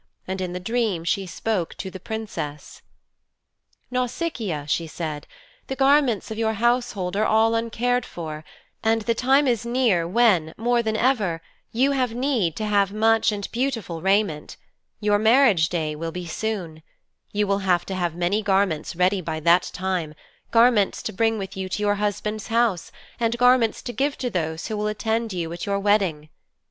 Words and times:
And 0.27 0.41
in 0.41 0.51
the 0.51 0.59
dream 0.59 1.03
she 1.03 1.27
spoke 1.27 1.75
to 1.75 1.91
the 1.91 1.99
Princess: 1.99 2.81
'Nausicaa,' 3.91 4.65
she 4.67 4.87
said, 4.87 5.27
'the 5.67 5.75
garments 5.75 6.31
of 6.31 6.39
your 6.39 6.53
household 6.53 7.15
are 7.15 7.23
all 7.27 7.53
uncared 7.53 8.03
for, 8.03 8.43
and 8.83 9.03
the 9.03 9.13
time 9.13 9.47
is 9.47 9.63
near 9.63 10.07
when, 10.07 10.55
more 10.57 10.81
than 10.81 10.97
ever, 10.97 11.39
you 11.71 11.91
have 11.91 12.15
need 12.15 12.55
to 12.55 12.65
have 12.65 12.91
much 12.91 13.31
and 13.31 13.51
beautiful 13.51 14.01
raiment. 14.01 14.57
Your 14.99 15.19
marriage 15.19 15.69
day 15.69 15.95
will 15.95 16.11
be 16.11 16.25
soon. 16.25 16.81
You 17.31 17.45
will 17.45 17.59
have 17.59 17.85
to 17.85 17.93
have 17.93 18.15
many 18.15 18.41
garments 18.41 18.95
ready 18.95 19.21
by 19.21 19.39
that 19.41 19.69
time 19.71 20.15
garments 20.49 21.03
to 21.03 21.13
bring 21.13 21.37
with 21.37 21.55
you 21.55 21.69
to 21.69 21.79
your 21.83 21.95
husband's 22.01 22.47
house, 22.47 22.91
and 23.19 23.37
garments 23.37 23.83
to 23.83 23.93
give 23.93 24.17
to 24.17 24.31
those 24.31 24.65
who 24.65 24.75
will 24.77 24.87
attend 24.87 25.31
you 25.31 25.53
at 25.53 25.67
your 25.67 25.77
wedding. 25.79 26.29